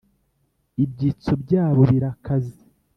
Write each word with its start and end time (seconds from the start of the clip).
ibyitso 0.83 1.31
byabo 1.43 1.81
birakaze. 1.91 2.55